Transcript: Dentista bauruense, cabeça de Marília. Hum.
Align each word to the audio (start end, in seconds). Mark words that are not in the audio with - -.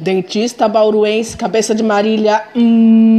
Dentista 0.00 0.66
bauruense, 0.66 1.36
cabeça 1.36 1.74
de 1.74 1.82
Marília. 1.82 2.42
Hum. 2.56 3.09